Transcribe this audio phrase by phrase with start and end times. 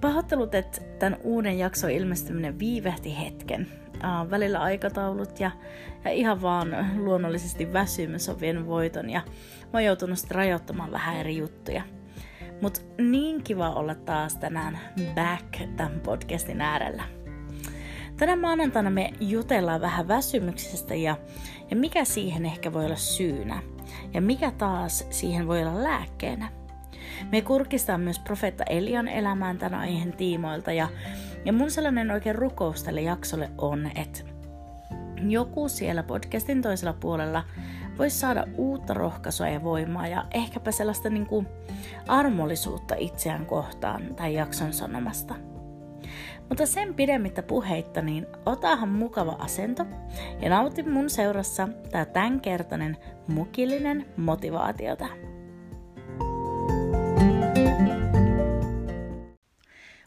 [0.00, 3.68] Pahoittelut, että tämän uuden jakson ilmestyminen viivähti hetken.
[3.96, 5.50] Uh, välillä aikataulut ja,
[6.04, 9.22] ja ihan vaan luonnollisesti väsymys on vienyt voiton ja
[9.62, 11.82] mä oon joutunut sitten rajoittamaan vähän eri juttuja.
[12.60, 14.78] Mutta niin kiva olla taas tänään
[15.14, 17.02] back tämän podcastin äärellä.
[18.16, 21.16] Tänä maanantaina me jutellaan vähän väsymyksestä ja,
[21.70, 23.62] ja mikä siihen ehkä voi olla syynä.
[24.14, 26.48] Ja mikä taas siihen voi olla lääkkeenä.
[27.32, 30.88] Me kurkistaan myös profeetta Elian elämään tämän aiheen tiimoilta ja,
[31.44, 34.20] ja mun sellainen oikein rukous tälle jaksolle on, että
[35.28, 37.44] joku siellä podcastin toisella puolella
[37.98, 41.48] voisi saada uutta rohkaisua ja voimaa ja ehkäpä sellaista niin kuin
[42.08, 45.34] armollisuutta itseään kohtaan tai jakson sanomasta.
[46.48, 49.86] Mutta sen pidemmittä puheitta, niin otahan mukava asento
[50.40, 55.06] ja nauti mun seurassa tää tämänkertainen mukillinen motivaatiota.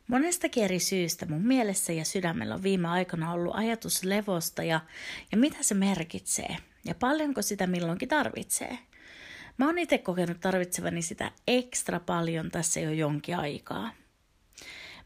[0.09, 4.79] Monestakin eri syystä mun mielessä ja sydämellä on viime aikoina ollut ajatus levosta ja,
[5.31, 8.79] ja mitä se merkitsee ja paljonko sitä milloinkin tarvitsee.
[9.57, 13.91] Mä oon itse kokenut tarvitsevani sitä ekstra paljon tässä jo jonkin aikaa.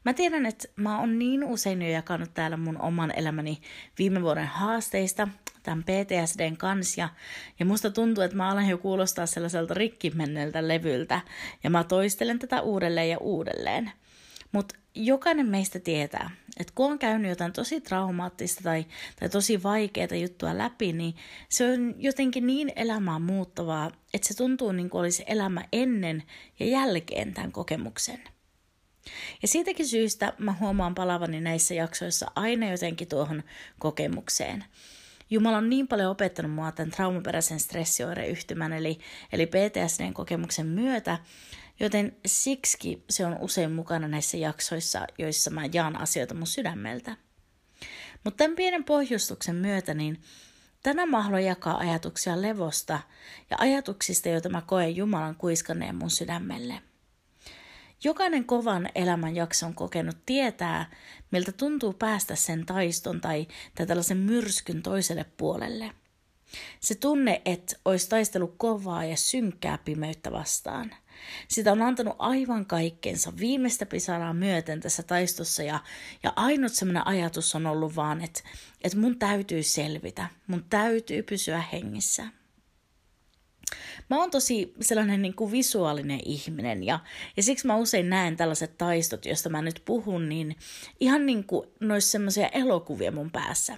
[0.06, 3.62] Mä tiedän, että mä oon niin usein jo jakanut täällä mun oman elämäni
[4.00, 5.28] viime vuoden haasteista,
[5.64, 7.10] tämän PTSDn kanssa, ja,
[7.60, 11.22] ja musta tuntuu, että mä alan jo kuulostaa sellaiselta rikkimenneeltä levyltä,
[11.64, 13.92] ja mä toistelen tätä uudelleen ja uudelleen.
[14.54, 18.86] Mutta jokainen meistä tietää, että kun on käynyt jotain tosi traumaattista tai,
[19.20, 21.16] tai tosi vaikeaa juttua läpi, niin
[21.50, 26.24] se on jotenkin niin elämää muuttavaa, että se tuntuu niin kuin olisi elämä ennen
[26.60, 28.20] ja jälkeen tämän kokemuksen.
[29.42, 33.44] Ja siitäkin syystä mä huomaan palavani näissä jaksoissa aina jotenkin tuohon
[33.80, 34.64] kokemukseen.
[35.30, 39.00] Jumala on niin paljon opettanut mua tämän traumaperäisen stressioireyhtymän eli,
[39.32, 41.18] eli PTSDn kokemuksen myötä,
[41.80, 47.18] joten siksi se on usein mukana näissä jaksoissa, joissa mä jaan asioita mun sydämeltä.
[48.24, 50.22] Mutta tämän pienen pohjustuksen myötä, niin
[50.84, 53.00] tänään mä haluan jakaa ajatuksia levosta
[53.50, 56.82] ja ajatuksista, joita mä koen Jumalan kuiskanneen mun sydämelle–
[58.04, 60.90] Jokainen kovan elämän jakson kokenut tietää,
[61.32, 65.92] miltä tuntuu päästä sen taiston tai, tai tällaisen myrskyn toiselle puolelle.
[66.80, 70.92] Se tunne, että olisi taistelu kovaa ja synkkää pimeyttä vastaan.
[71.48, 75.80] Sitä on antanut aivan kaikkensa viimeistä pisaraa myöten tässä taistossa ja,
[76.24, 78.42] ja ainut semmoinen ajatus on ollut vaan, että,
[78.84, 82.28] että mun täytyy selvitä, mun täytyy pysyä hengissä.
[84.10, 87.00] Mä oon tosi sellainen niin kuin visuaalinen ihminen ja,
[87.38, 90.56] ja siksi mä usein näen tällaiset taistot, joista mä nyt puhun, niin
[91.00, 93.78] ihan niin kuin noissa semmoisia elokuvia mun päässä.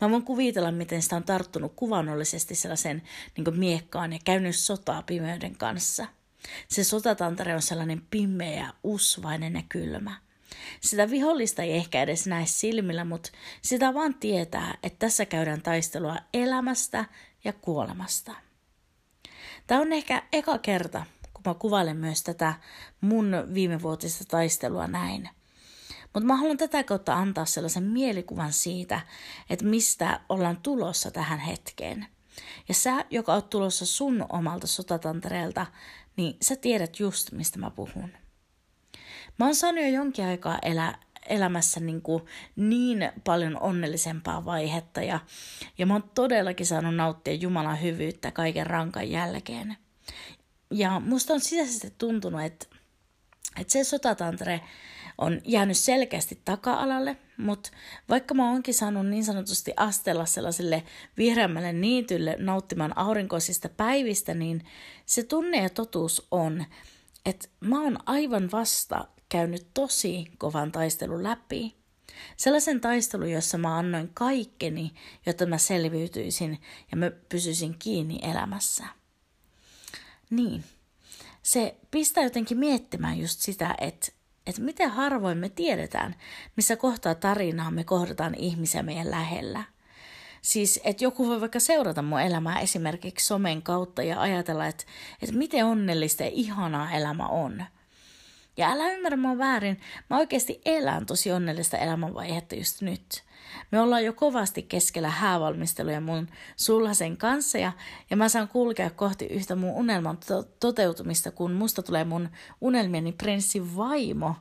[0.00, 3.02] Mä voin kuvitella, miten sitä on tarttunut kuvannollisesti sellaisen
[3.36, 6.06] niin miekkaan ja käynyt sotaa pimeyden kanssa.
[6.68, 10.20] Se sotatantare on sellainen pimeä, usvainen ja kylmä.
[10.80, 13.30] Sitä vihollista ei ehkä edes näe silmillä, mutta
[13.62, 17.04] sitä vaan tietää, että tässä käydään taistelua elämästä
[17.44, 18.34] ja kuolemasta.
[19.66, 22.54] Tämä on ehkä eka kerta, kun mä kuvailen myös tätä
[23.00, 25.28] mun viimevuotista taistelua näin.
[26.02, 29.00] Mutta mä haluan tätä kautta antaa sellaisen mielikuvan siitä,
[29.50, 32.06] että mistä ollaan tulossa tähän hetkeen.
[32.68, 35.66] Ja sä, joka oot tulossa sun omalta sotatantereelta,
[36.18, 38.10] niin sä tiedät just, mistä mä puhun.
[39.38, 40.98] Mä oon saanut jo jonkin aikaa elää
[41.28, 42.22] elämässä niin, kuin
[42.56, 45.20] niin paljon onnellisempaa vaihetta ja,
[45.78, 49.76] ja mä oon todellakin saanut nauttia Jumalan hyvyyttä kaiken rankan jälkeen.
[50.70, 52.66] Ja musta on sisäisesti tuntunut, että,
[53.60, 54.60] että se sotatantre
[55.18, 57.70] on jäänyt selkeästi taka-alalle, mutta
[58.08, 60.82] vaikka mä oonkin saanut niin sanotusti astella sellaiselle
[61.16, 64.64] vihreämmälle niitylle nauttimaan aurinkoisista päivistä, niin
[65.06, 66.64] se tunne ja totuus on,
[67.26, 71.78] että mä oon aivan vasta käynyt tosi kovan taistelun läpi.
[72.36, 74.92] Sellaisen taistelun, jossa mä annoin kaikkeni,
[75.26, 76.58] jotta mä selviytyisin
[76.90, 78.84] ja mä pysyisin kiinni elämässä.
[80.30, 80.64] Niin,
[81.42, 84.12] se pistää jotenkin miettimään just sitä, että,
[84.48, 86.14] että miten harvoin me tiedetään,
[86.56, 89.64] missä kohtaa tarinaa me kohdataan ihmisiä meidän lähellä.
[90.42, 94.84] Siis, että joku voi vaikka seurata mun elämää esimerkiksi somen kautta ja ajatella, että,
[95.22, 97.64] että miten onnellista ja ihanaa elämä on–
[98.58, 103.22] Ja älä ymmärrä mua väärin, mä oikeasti elän tosi onnellista elämänvaihetta just nyt.
[103.70, 107.72] Me ollaan jo kovasti keskellä häävalmisteluja mun sulhasen kanssa ja,
[108.10, 112.28] ja mä saan kulkea kohti yhtä mun unelman to- toteutumista, kun musta tulee mun
[112.60, 114.36] unelmieni prinssi vaimo.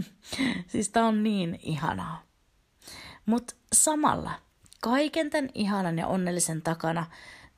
[0.72, 2.22] siis tää on niin ihanaa.
[3.26, 4.32] Mutta samalla
[4.80, 7.06] kaiken tämän ihanan ja onnellisen takana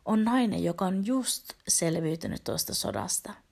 [0.04, 3.47] on nainen, joka on just selviytynyt tuosta sodasta.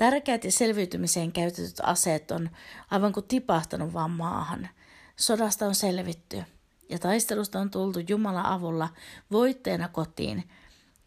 [0.00, 2.50] Tärkeät ja selviytymiseen käytetyt aseet on
[2.90, 4.68] aivan kuin tipahtanut vaan maahan.
[5.16, 6.42] Sodasta on selvitty
[6.88, 8.88] ja taistelusta on tultu Jumalan avulla
[9.30, 10.50] voitteena kotiin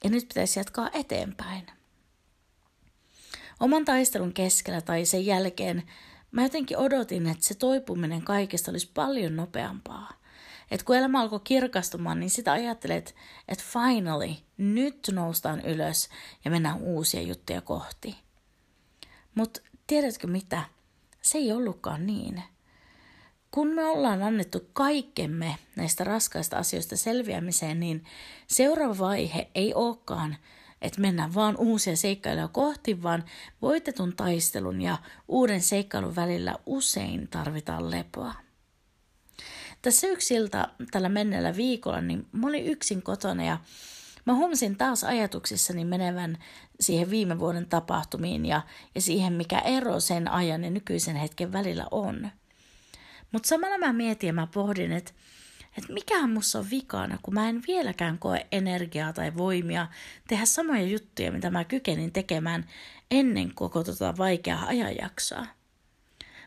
[0.03, 1.67] ja nyt pitäisi jatkaa eteenpäin.
[3.59, 5.83] Oman taistelun keskellä tai sen jälkeen
[6.31, 10.13] mä jotenkin odotin, että se toipuminen kaikesta olisi paljon nopeampaa.
[10.71, 13.15] Et kun elämä alkoi kirkastumaan, niin sitä ajattelet,
[13.47, 16.09] että finally, nyt noustaan ylös
[16.45, 18.22] ja mennään uusia juttuja kohti.
[19.35, 20.63] Mutta tiedätkö mitä?
[21.21, 22.43] Se ei ollutkaan niin.
[23.51, 28.05] Kun me ollaan annettu kaikkemme näistä raskaista asioista selviämiseen, niin
[28.47, 30.37] seuraava vaihe ei olekaan,
[30.81, 33.23] että mennään vaan uusia seikkailuja kohti, vaan
[33.61, 34.97] voitetun taistelun ja
[35.27, 38.33] uuden seikkailun välillä usein tarvitaan lepoa.
[39.81, 43.57] Tässä yksi ilta tällä menneellä viikolla, niin mä olin yksin kotona ja
[44.25, 46.37] mä huomasin taas ajatuksissani menevän
[46.79, 48.61] siihen viime vuoden tapahtumiin ja,
[48.95, 52.31] ja siihen, mikä ero sen ajan ja nykyisen hetken välillä on.
[53.31, 55.11] Mutta samalla mä mietin ja mä pohdin, että
[55.77, 59.87] että mikä musta on vikana, kun mä en vieläkään koe energiaa tai voimia
[60.27, 62.65] tehdä samoja juttuja, mitä mä kykenin tekemään
[63.11, 65.45] ennen koko tota vaikeaa ajanjaksoa.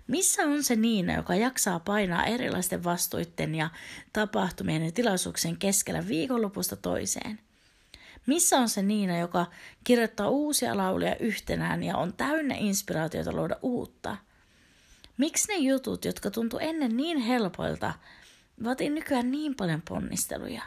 [0.07, 3.71] Missä on se Niina, joka jaksaa painaa erilaisten vastuitten ja
[4.13, 7.39] tapahtumien ja tilaisuuksien keskellä viikonlopusta toiseen?
[8.27, 9.47] Missä on se Niina, joka
[9.85, 14.17] kirjoittaa uusia lauluja yhtenään ja on täynnä inspiraatiota luoda uutta?
[15.17, 17.95] Miksi ne jutut, jotka tuntu ennen niin helpoilta,
[18.65, 20.63] vaatii nykyään niin paljon ponnisteluja?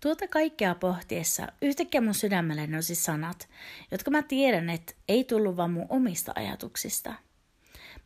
[0.00, 3.48] Tuota kaikkea pohtiessa yhtäkkiä mun sydämelle nousi sanat,
[3.90, 7.14] jotka mä tiedän, että ei tullut vaan mun omista ajatuksista–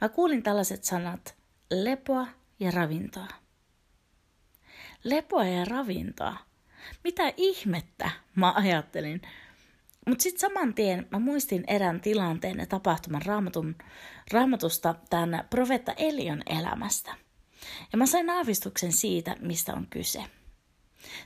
[0.02, 1.34] Mä kuulin tällaiset sanat,
[1.70, 2.26] lepoa
[2.61, 3.29] ja ravintoa.
[5.05, 6.37] Lepoa ja ravintoa.
[7.05, 9.23] Mitä ihmettä, mä ajattelin.
[10.06, 13.76] Mutta sitten saman tien mä muistin erään tilanteen ja tapahtuman raamatun,
[14.32, 17.14] raamatusta tämän profetta Elion elämästä.
[17.93, 20.25] Ja mä sain aavistuksen siitä, mistä on kyse.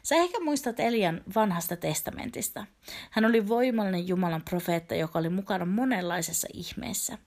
[0.03, 2.67] Sä ehkä muistat Elian vanhasta testamentista.
[3.11, 7.19] Hän oli voimallinen Jumalan profeetta, joka oli mukana monenlaisessa ihmeessä–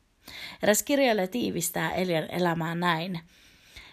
[0.63, 3.19] Eräs kirjailija tiivistää Elian elämää näin.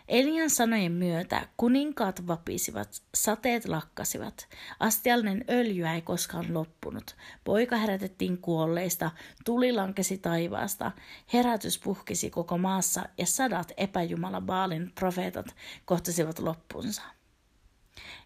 [0.08, 4.48] Elian sanojen myötä kuninkaat vapisivat, sateet lakkasivat,
[4.80, 9.10] astiallinen öljy ei koskaan loppunut, poika herätettiin kuolleista,
[9.44, 10.92] tuli lankesi taivaasta,
[11.32, 15.46] herätys puhkisi koko maassa ja sadat epäjumala Baalin profeetat
[15.84, 17.02] kohtasivat loppunsa.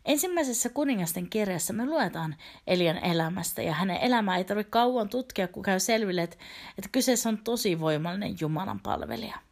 [0.04, 2.36] Ensimmäisessä kuningasten kirjassa me luetaan
[2.66, 6.36] Elian elämästä ja hänen elämää ei tarvitse kauan tutkia, kun käy selville, että,
[6.78, 9.49] että kyseessä on tosi voimallinen Jumalan palvelija.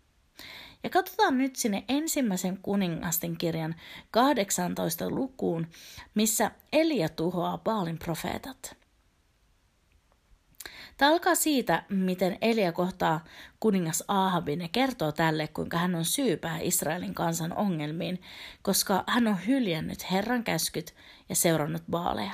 [0.83, 3.75] Ja katsotaan nyt sinne ensimmäisen kuningasten kirjan
[4.11, 5.67] 18 lukuun,
[6.15, 8.77] missä Elia tuhoaa Baalin profeetat.
[10.97, 13.25] Tämä alkaa siitä, miten Elia kohtaa
[13.61, 18.23] kuningas Ahabin ja kertoo tälle, kuinka hän on syypää Israelin kansan ongelmiin,
[18.63, 20.95] koska hän on hyljännyt Herran käskyt
[21.29, 22.33] ja seurannut baaleja.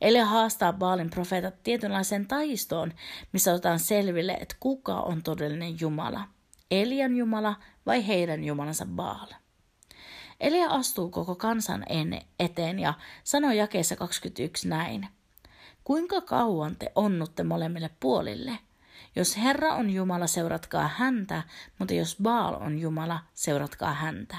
[0.00, 2.92] Elia haastaa Baalin profeetat tietynlaiseen taistoon,
[3.32, 6.33] missä otetaan selville, että kuka on todellinen Jumala.
[6.70, 7.56] Elian Jumala
[7.86, 9.28] vai heidän Jumalansa Baal.
[10.40, 11.84] Elia astuu koko kansan
[12.38, 12.94] eteen ja
[13.24, 15.08] sanoo jakeessa 21 näin.
[15.84, 18.58] Kuinka kauan te onnutte molemmille puolille?
[19.16, 21.42] Jos Herra on Jumala, seuratkaa häntä,
[21.78, 24.36] mutta jos Baal on Jumala, seuratkaa häntä.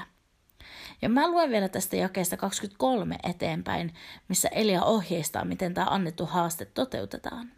[1.02, 3.94] Ja mä luen vielä tästä jakeesta 23 eteenpäin,
[4.28, 7.52] missä Elia ohjeistaa, miten tämä annettu haaste toteutetaan.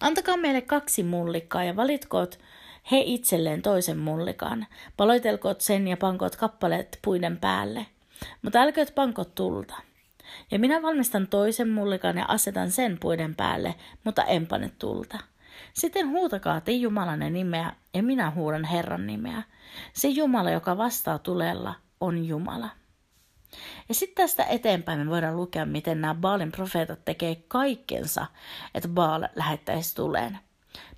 [0.00, 2.38] Antakaa meille kaksi mullikkaa ja valitkoot
[2.90, 4.66] he itselleen toisen mullikan.
[4.96, 7.86] Paloitelkoot sen ja pankoot kappaleet puiden päälle.
[8.42, 9.74] Mutta älkööt pankot tulta.
[10.50, 15.18] Ja minä valmistan toisen mullikan ja asetan sen puiden päälle, mutta en pane tulta.
[15.72, 19.42] Sitten huutakaa te Jumalanne nimeä ja minä huudan Herran nimeä.
[19.92, 22.68] Se Jumala, joka vastaa tulella, on Jumala.
[23.88, 28.26] Ja sitten tästä eteenpäin me voidaan lukea, miten nämä Baalin profeetat tekee kaikkensa,
[28.74, 30.38] että Baal lähettäisi tuleen.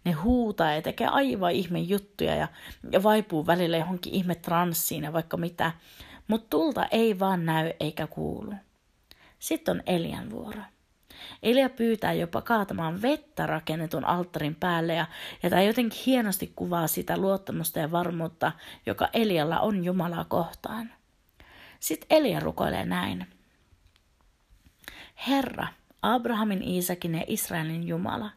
[0.05, 2.49] Ne huutaa ja tekee aivan ihme juttuja ja,
[2.93, 5.73] ja vaipuu välillä johonkin ihme transsiin ja vaikka mitä,
[6.29, 8.55] mutta tulta ei vaan näy eikä kuulu.
[9.39, 10.61] Sitten on Elian vuoro.
[11.43, 15.07] Elia pyytää jopa kaatamaan vettä rakennetun alttarin päälle ja,
[15.43, 18.53] ja tämä jotenkin hienosti kuvaa sitä luottamusta ja varmuutta,
[18.87, 20.93] joka Elialla on Jumalaa kohtaan.
[21.81, 23.27] Sitten Elia rukoilee näin.
[25.29, 25.69] Herra,
[26.03, 28.31] Abrahamin, Iisakin ja Israelin Jumala,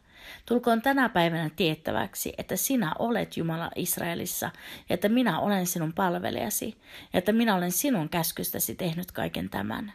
[0.46, 4.52] tulkoon tänä päivänä tiettäväksi, että sinä olet Jumala Israelissa
[4.90, 6.78] ja että minä olen sinun palvelijasi
[7.14, 9.94] ja että minä olen sinun käskystäsi tehnyt kaiken tämän.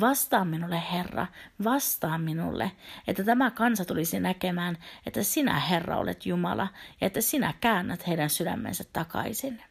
[0.00, 1.26] Vastaa minulle, Herra,
[1.64, 2.70] vastaa minulle,
[3.08, 6.68] että tämä kansa tulisi näkemään, että sinä, Herra, olet Jumala
[7.00, 9.62] ja että sinä käännät heidän sydämensä takaisin.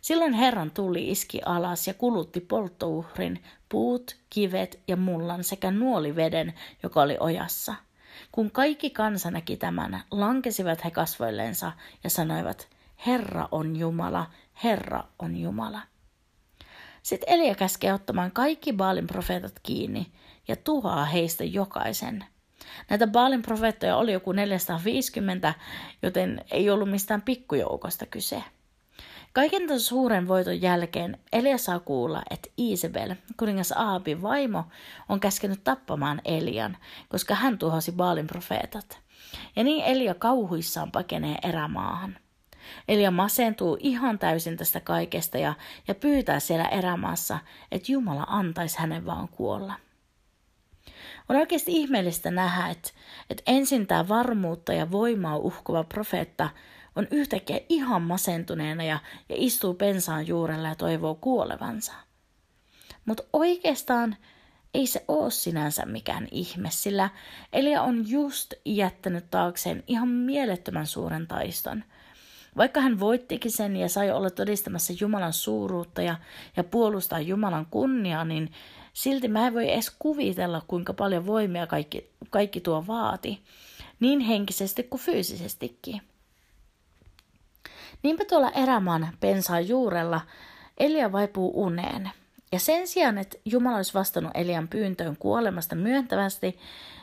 [0.00, 7.02] Silloin Herran tuli iski alas ja kulutti polttouhrin, puut, kivet ja mullan sekä nuoliveden, joka
[7.02, 7.74] oli ojassa.
[8.32, 11.72] Kun kaikki kansa näki tämän, lankesivat he kasvoillensa
[12.04, 12.68] ja sanoivat,
[13.06, 14.26] Herra on Jumala,
[14.64, 15.80] Herra on Jumala.
[17.02, 20.12] Sitten Elia käskee ottamaan kaikki Baalin profeetat kiinni
[20.48, 22.24] ja tuhaa heistä jokaisen.
[22.90, 25.54] Näitä Baalin profeettoja oli joku 450,
[26.02, 28.42] joten ei ollut mistään pikkujoukosta kyse.
[29.36, 34.64] Kaiken tämän suuren voiton jälkeen Elia saa kuulla, että Isabel, kuningas Aabin vaimo,
[35.08, 36.76] on käskenyt tappamaan Elian,
[37.08, 38.98] koska hän tuhosi Baalin profeetat.
[39.56, 42.18] Ja niin Elia kauhuissaan pakenee erämaahan.
[42.88, 45.54] Elia masentuu ihan täysin tästä kaikesta ja,
[45.88, 47.38] ja pyytää siellä erämaassa,
[47.72, 49.74] että Jumala antaisi hänen vaan kuolla.
[51.28, 52.90] On oikeasti ihmeellistä nähdä, että,
[53.30, 56.48] että ensin tämä varmuutta ja voimaa uhkuva profeetta
[56.96, 58.98] on yhtäkkiä ihan masentuneena ja,
[59.28, 61.92] ja istuu pensaan juurella ja toivoo kuolevansa.
[63.04, 64.16] Mutta oikeastaan
[64.74, 67.10] ei se ole sinänsä mikään ihme, sillä
[67.52, 71.84] Elia on just jättänyt taakseen ihan mielettömän suuren taiston–
[72.56, 76.16] vaikka hän voittikin sen ja sai olla todistamassa Jumalan suuruutta ja,
[76.56, 78.52] ja puolustaa Jumalan kunniaa, niin
[78.92, 83.40] silti mä en voi edes kuvitella, kuinka paljon voimia kaikki, kaikki tuo vaati,
[84.00, 86.02] niin henkisesti kuin fyysisestikin.
[88.02, 90.20] Niinpä tuolla erämaan pensaan juurella
[90.78, 92.10] Elia vaipuu uneen.
[92.52, 96.58] Ja sen sijaan, että Jumala olisi vastannut Elian pyyntöön kuolemasta myöntävästi,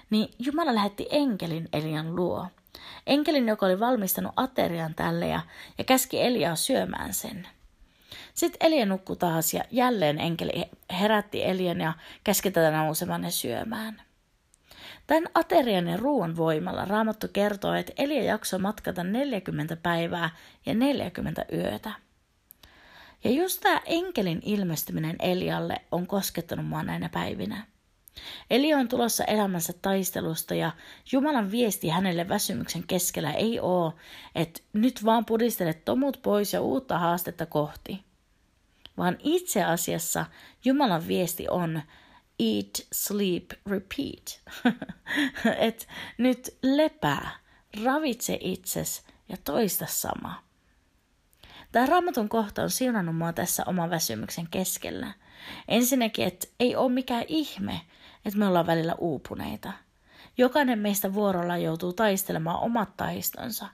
[0.09, 2.47] niin Jumala lähetti enkelin Elian luo–
[3.07, 5.41] Enkelin, joka oli valmistanut aterian tälle ja,
[5.77, 7.47] ja käski Eliaa syömään sen.
[8.33, 10.65] Sitten Elia nukkui taas ja jälleen enkeli
[10.99, 14.01] herätti Elian ja käski tätä nousemaan ja syömään.
[15.07, 20.29] Tämän aterian ja ruoan voimalla Raamattu kertoo, että Elia jaksoi matkata 40 päivää
[20.65, 21.91] ja 40 yötä.
[23.23, 27.65] Ja just tämä enkelin ilmestyminen Elialle on koskettanut mua näinä päivinä.
[28.49, 30.71] Eli on tulossa elämänsä taistelusta ja
[31.11, 33.93] Jumalan viesti hänelle väsymyksen keskellä ei ole,
[34.35, 38.03] että nyt vaan pudistelet tomut pois ja uutta haastetta kohti.
[38.97, 40.25] Vaan itse asiassa
[40.65, 41.81] Jumalan viesti on
[42.39, 44.41] eat, sleep, repeat.
[45.67, 45.87] Et
[46.17, 47.29] nyt lepää,
[47.83, 50.43] ravitse itses ja toista sama.
[51.71, 55.13] Tämä raamatun kohta on siunannut mua tässä oman väsymyksen keskellä.
[55.67, 57.81] Ensinnäkin, että ei ole mikään ihme,
[58.25, 59.73] että me ollaan välillä uupuneita.
[60.37, 63.67] Jokainen meistä vuorolla joutuu taistelemaan omat taistonsa.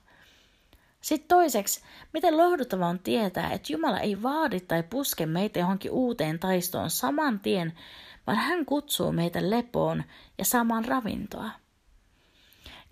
[1.00, 1.80] Sitten toiseksi,
[2.12, 7.40] miten lohduttava on tietää, että Jumala ei vaadi tai puske meitä johonkin uuteen taistoon saman
[7.40, 7.72] tien,
[8.26, 10.04] vaan hän kutsuu meitä lepoon
[10.38, 11.50] ja saamaan ravintoa.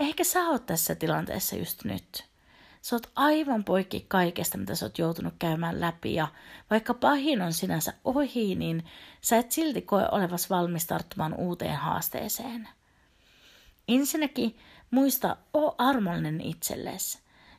[0.00, 2.24] Ehkä sä oot tässä tilanteessa just nyt.
[2.82, 6.28] Sä oot aivan poikki kaikesta, mitä sä oot joutunut käymään läpi ja
[6.70, 8.84] vaikka pahin on sinänsä ohi, niin
[9.20, 12.68] sä et silti koe olevas valmis tarttumaan uuteen haasteeseen.
[13.88, 14.58] Ensinnäkin
[14.90, 17.18] muista, o armollinen itsellesi.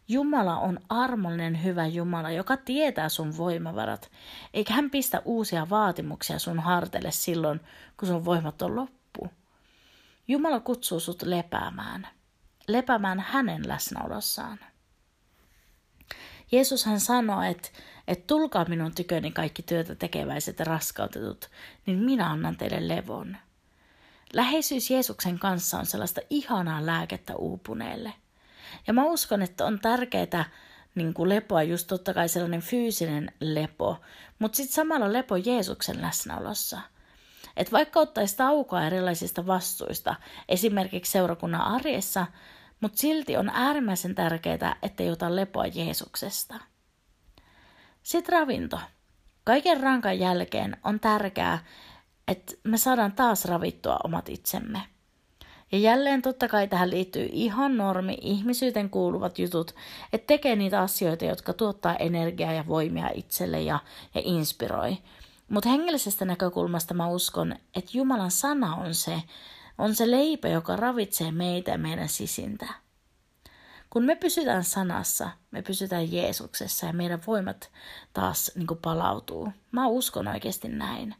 [0.09, 4.11] Jumala on armollinen hyvä Jumala, joka tietää sun voimavarat,
[4.53, 7.59] eikä hän pistä uusia vaatimuksia sun harteille silloin,
[7.97, 9.27] kun sun voimat on loppu.
[10.27, 12.07] Jumala kutsuu sut lepäämään,
[12.67, 14.59] lepäämään hänen läsnäolossaan.
[16.51, 17.69] Jeesus hän sanoo, että,
[18.07, 21.49] että tulkaa minun tyköni kaikki työtä tekeväiset ja raskautetut,
[21.85, 23.37] niin minä annan teille levon.
[24.33, 28.13] Läheisyys Jeesuksen kanssa on sellaista ihanaa lääkettä uupuneelle.
[28.87, 30.45] Ja mä uskon, että on tärkeää
[30.95, 33.97] niin kuin lepoa, just totta kai sellainen fyysinen lepo,
[34.39, 36.81] mutta sitten samalla lepo Jeesuksen läsnäolossa.
[37.57, 40.15] Että vaikka ottaisi taukoa erilaisista vastuista,
[40.49, 42.25] esimerkiksi seurakunnan arjessa,
[42.81, 46.55] mutta silti on äärimmäisen tärkeää, ettei ota lepoa Jeesuksesta.
[48.03, 48.79] Sitten ravinto.
[49.43, 51.59] Kaiken rankan jälkeen on tärkeää,
[52.27, 54.81] että me saadaan taas ravittua omat itsemme.
[55.71, 59.75] Ja jälleen totta kai tähän liittyy ihan normi ihmisyyteen kuuluvat jutut,
[60.13, 63.79] että tekee niitä asioita, jotka tuottaa energiaa ja voimia itselle ja,
[64.15, 64.97] ja inspiroi.
[65.49, 69.21] Mutta hengellisestä näkökulmasta mä uskon, että Jumalan sana on se,
[69.77, 72.67] on se leipä, joka ravitsee meitä ja meidän sisintä.
[73.89, 77.69] Kun me pysytään sanassa, me pysytään Jeesuksessa ja meidän voimat
[78.13, 79.49] taas niin palautuu.
[79.71, 81.15] Mä uskon oikeasti näin.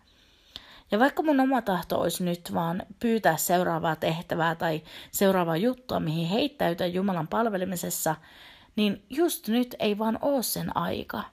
[0.91, 4.81] Ja vaikka mun oma tahto olisi nyt vaan pyytää seuraavaa tehtävää tai
[5.11, 8.15] seuraavaa juttua, mihin heittäytyä Jumalan palvelemisessa,
[8.75, 11.23] niin just nyt ei vaan ole sen aika.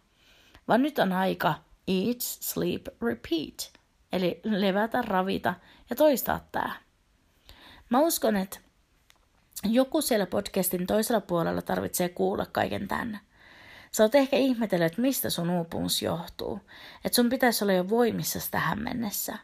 [0.69, 1.55] Vaan nyt on aika
[1.89, 3.73] eat, sleep, repeat.
[4.13, 5.55] Eli levätä, ravita
[5.91, 6.77] ja toistaa tämä.
[7.91, 8.59] Mä uskon, että
[9.65, 13.21] joku siellä podcastin toisella puolella tarvitsee kuulla kaiken tämän.
[13.93, 16.61] Sä oot ehkä ihmetellyt, että mistä sun uupumus johtuu.
[17.05, 19.39] Että sun pitäisi olla jo voimissa tähän mennessä.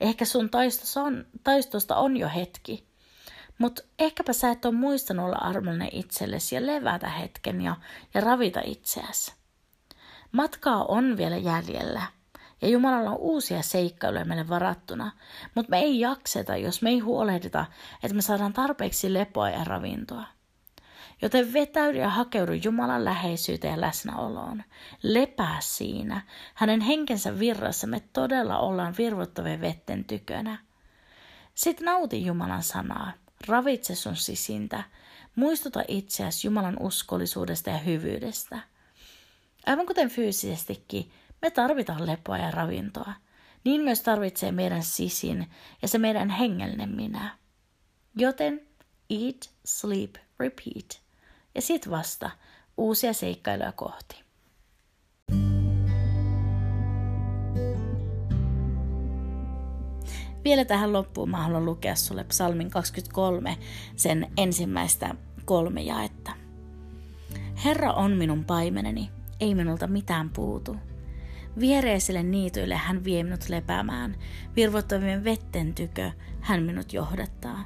[0.00, 0.50] Ehkä sun
[0.96, 2.90] on, taistosta on jo hetki.
[3.58, 7.76] Mutta ehkäpä sä et ole muistanut olla armollinen itsellesi ja levätä hetken ja,
[8.14, 9.32] ja ravita itseäsi.
[10.32, 12.02] Matkaa on vielä jäljellä
[12.62, 15.12] ja Jumalalla on uusia seikkailuja meille varattuna,
[15.54, 17.66] mutta me ei jakseta, jos me ei huolehdita,
[18.02, 20.24] että me saadaan tarpeeksi lepoa ja ravintoa.
[21.22, 24.62] Joten vetäydy ja hakeudu Jumalan läheisyyteen ja läsnäoloon.
[25.02, 26.22] Lepää siinä.
[26.54, 30.58] Hänen henkensä virrassa me todella ollaan virvoittavien vetten tykönä.
[31.54, 33.12] Sitten nauti Jumalan sanaa.
[33.46, 34.82] Ravitse sun sisintä.
[35.36, 38.58] Muistuta itseäsi Jumalan uskollisuudesta ja hyvyydestä.
[39.66, 41.10] Aivan kuten fyysisestikin,
[41.42, 43.12] me tarvitaan lepoa ja ravintoa.
[43.64, 45.50] Niin myös tarvitsee meidän sisin
[45.82, 47.36] ja se meidän hengellinen minä.
[48.16, 48.66] Joten
[49.10, 51.09] eat, sleep, repeat.
[51.54, 52.30] Ja sit vasta
[52.76, 54.30] uusia seikkailuja kohti.
[60.44, 63.58] Vielä tähän loppuun mä haluan lukea sulle psalmin 23,
[63.96, 65.14] sen ensimmäistä
[65.44, 66.32] kolme jaetta.
[67.64, 70.76] Herra on minun paimeneni, ei minulta mitään puutu.
[71.60, 74.16] Viereiselle niityille hän vie minut lepäämään,
[74.56, 77.64] virvoittavien vetten tykö hän minut johdattaa.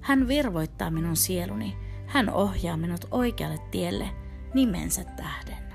[0.00, 4.08] Hän virvoittaa minun sieluni, hän ohjaa minut oikealle tielle
[4.54, 5.66] nimensä tähden.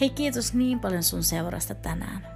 [0.00, 2.26] Hei kiitos niin paljon sun seurasta tänään.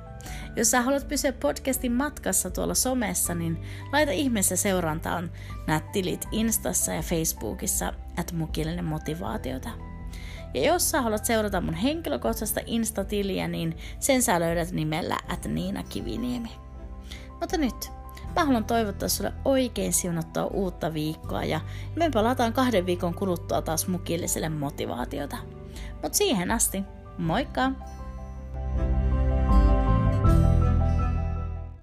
[0.56, 5.30] Jos sä haluat pysyä podcastin matkassa tuolla somessa, niin laita ihmeessä seurantaan
[5.66, 9.70] nämä tilit Instassa ja Facebookissa, että mukillinen motivaatiota.
[10.54, 15.82] Ja jos sä haluat seurata mun henkilökohtaista Insta-tiliä, niin sen sä löydät nimellä at Niina
[15.82, 16.50] Kiviniemi.
[17.40, 17.92] Mutta nyt,
[18.36, 21.60] mä haluan toivottaa sulle oikein siunattua uutta viikkoa ja
[21.96, 25.36] me palataan kahden viikon kuluttua taas mukilliselle motivaatiota.
[26.02, 26.82] Mut siihen asti,
[27.18, 27.72] moikka!